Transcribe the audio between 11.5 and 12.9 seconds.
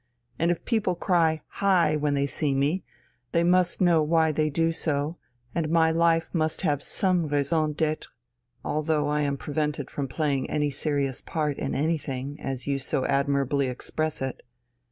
in anything, as you